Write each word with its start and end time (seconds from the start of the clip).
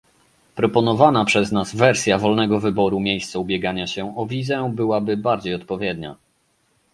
Proponowana 0.55 1.25
przez 1.25 1.51
nas 1.51 1.75
wersja 1.75 2.17
wolnego 2.17 2.59
wyboru 2.59 2.99
miejsca 2.99 3.39
ubiegania 3.39 3.87
się 3.87 4.17
o 4.17 4.25
wizę 4.25 4.71
byłaby 4.75 5.17
bardziej 5.17 5.55
odpowiednia 5.55 6.15